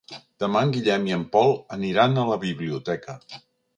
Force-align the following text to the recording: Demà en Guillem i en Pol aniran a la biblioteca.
Demà 0.43 0.61
en 0.67 0.71
Guillem 0.77 1.05
i 1.09 1.13
en 1.17 1.25
Pol 1.35 1.53
aniran 1.79 2.17
a 2.17 2.25
la 2.31 2.39
biblioteca. 2.47 3.19